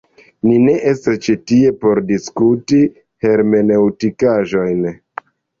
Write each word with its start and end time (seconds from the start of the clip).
Ni 0.45 0.53
ne 0.61 0.71
estas 0.91 1.19
ĉi 1.27 1.35
tie 1.51 1.73
por 1.83 2.01
diskuti 2.13 2.81
hermeneŭtikaĵojn! 3.27 4.85